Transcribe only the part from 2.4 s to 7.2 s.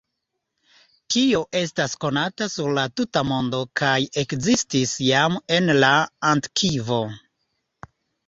sur la tuta mondo kaj ekzistis jam en la antikvo.